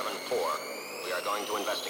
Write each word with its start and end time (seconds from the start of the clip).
L374. 0.00 1.04
We 1.04 1.12
are 1.12 1.20
going 1.22 1.44
to 1.46 1.56
investigate. 1.56 1.89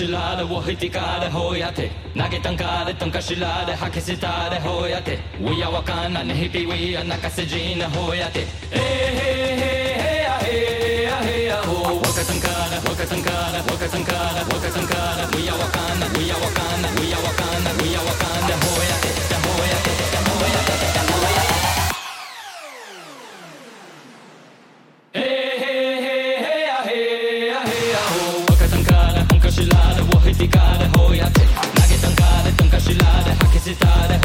shilade 0.00 0.42
wo 0.50 0.60
hiti 0.60 0.88
hoyate 1.32 1.90
nage 2.14 2.38
tanka 2.42 3.20
shilade 3.20 3.72
hake 3.80 4.00
sitade 4.00 4.58
hoyate 4.64 5.18
we 5.40 5.62
are 5.62 5.70
wakan 5.72 6.16
and 6.20 6.32
we 6.66 6.96
are 6.96 7.04
nakasajina 7.04 7.86
hoyate 7.94 8.42
hey 8.70 9.08
hey 9.18 9.56
hey 9.60 9.92
hey 10.02 10.24
ah 10.32 10.38
hey 10.44 11.06
ah 11.14 11.20
hey 11.28 11.50
ah 11.52 11.62
oh 11.68 12.00
waka 12.04 12.22
tanka 12.30 12.54
da 12.72 12.78
waka 12.88 13.04
tanka 13.12 13.36
da 13.54 13.60
waka 13.70 13.88
tanka 13.94 14.18
da 14.36 14.42
waka 14.52 14.70
tanka 14.76 15.00
da 15.18 15.24
we 15.36 15.42
are 15.52 15.58
wakan 15.62 16.00
we 16.16 16.32
are 16.32 16.40
we 17.00 17.12
are 17.12 17.29
esitare 33.70 34.19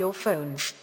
your 0.00 0.14
phones. 0.14 0.79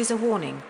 Is 0.00 0.10
a 0.10 0.16
warning. 0.16 0.69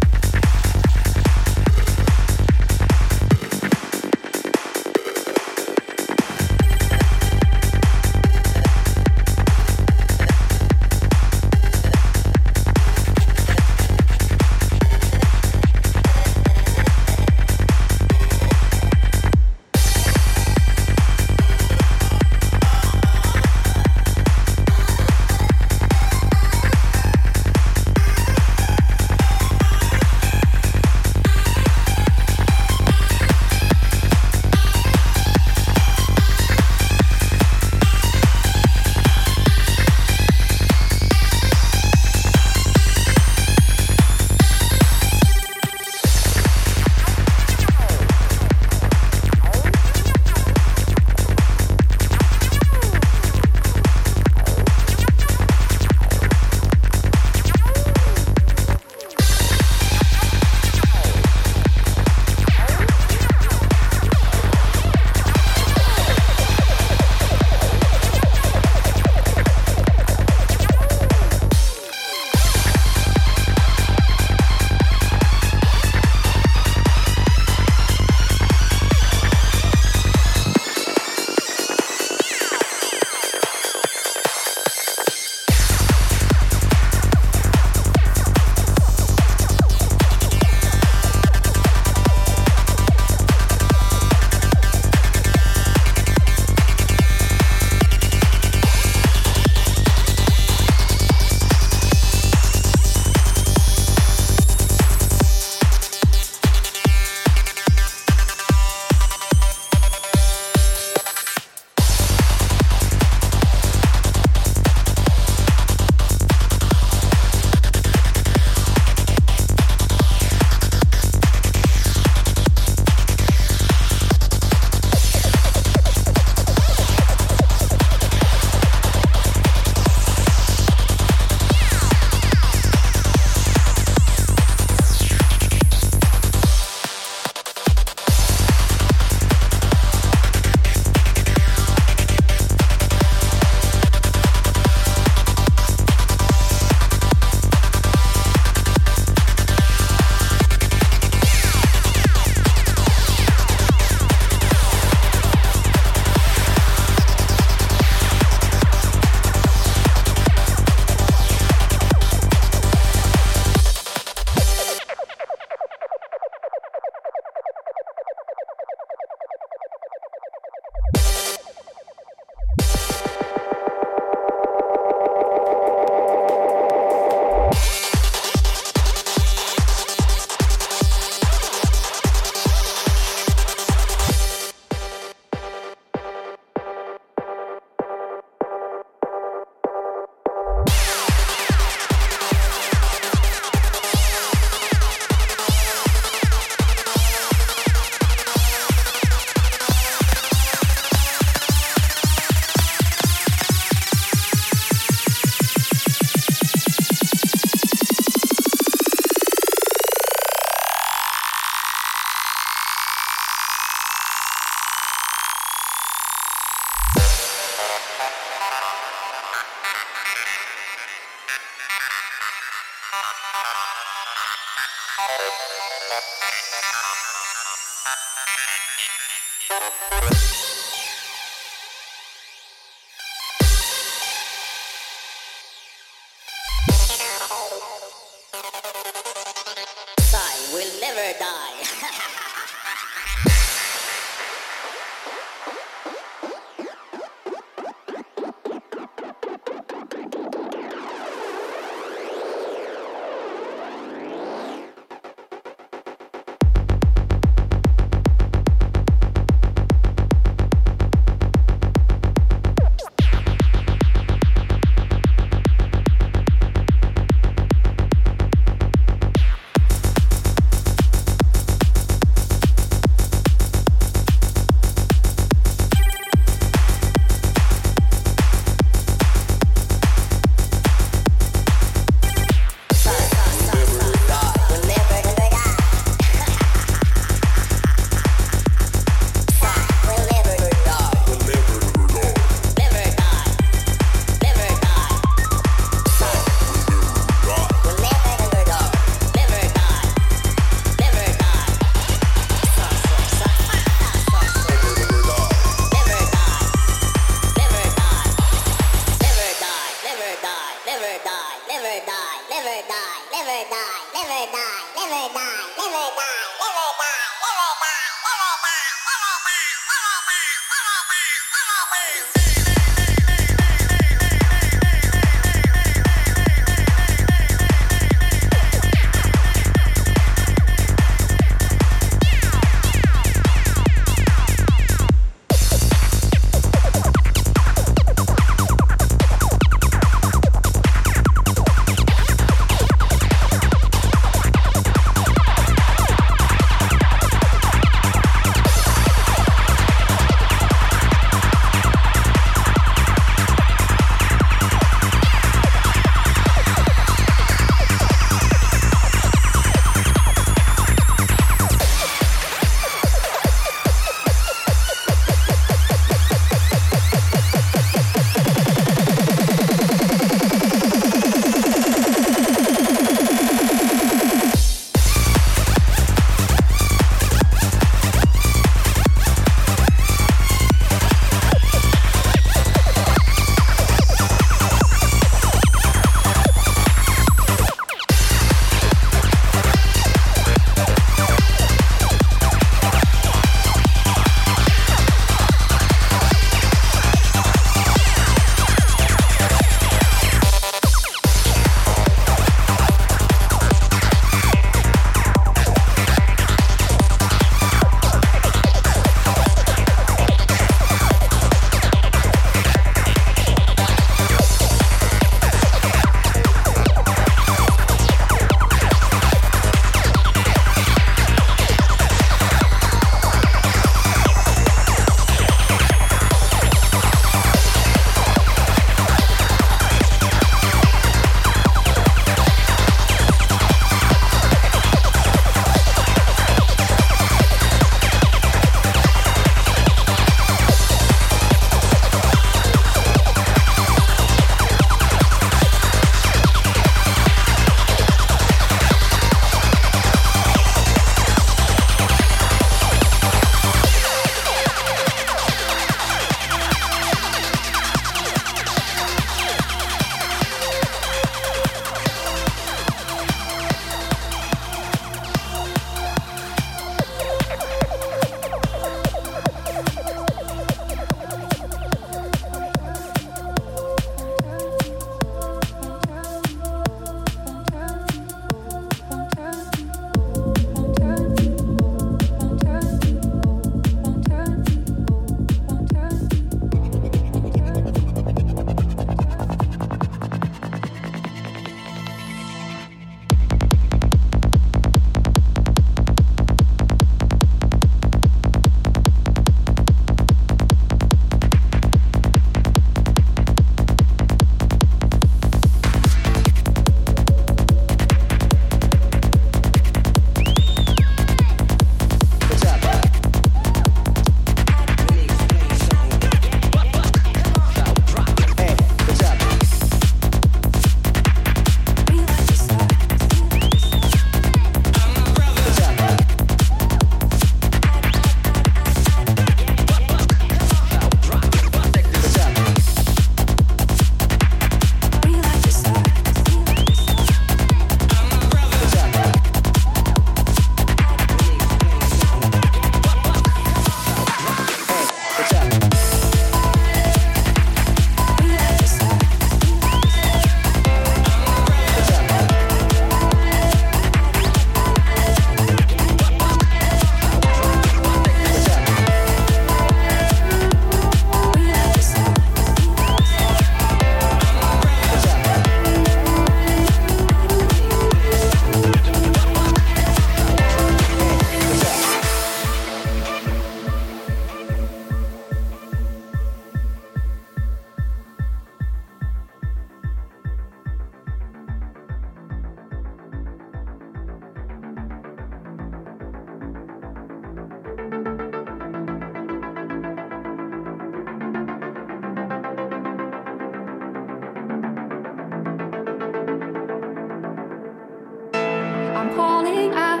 I'm 599.06 599.14
calling 599.14 599.72
out 599.72 600.00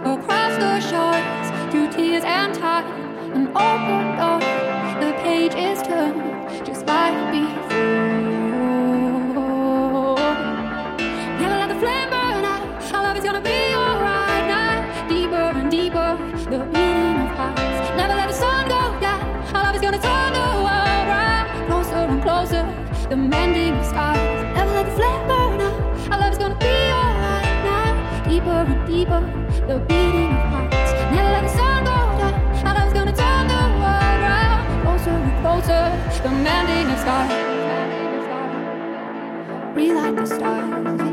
across 0.00 0.56
the 0.56 0.80
shores 0.80 1.70
through 1.70 1.92
tears 1.92 2.24
and 2.24 2.54
time 2.54 2.86
and 3.34 3.48
open 3.48 4.16
doors. 4.16 4.35
the 29.06 29.78
beating 29.88 30.32
of 30.32 30.42
hearts. 30.50 30.92
Let 31.14 31.42
the 31.42 31.48
sun 31.48 31.84
go 31.84 31.96
down. 32.18 32.66
I 32.66 32.92
gonna 32.92 33.14
turn 33.14 33.46
the 33.48 33.62
world. 33.80 34.82
Closer 34.82 35.10
and 35.10 35.34
closer. 35.42 35.84
Relight 39.74 40.16
the 40.16 40.26
stars. 40.26 41.05